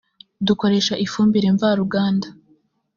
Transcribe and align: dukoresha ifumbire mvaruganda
dukoresha 0.47 0.93
ifumbire 1.05 1.47
mvaruganda 1.55 2.27